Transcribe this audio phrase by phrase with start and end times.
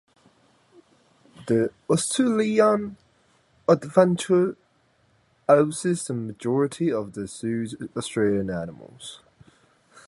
[1.45, 2.97] The Australian
[3.69, 4.57] Adventure
[5.47, 9.21] houses the majority of the Zoo's Australian animals.